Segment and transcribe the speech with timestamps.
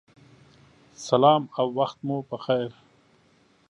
[1.07, 2.71] سلام او وخت مو پخیر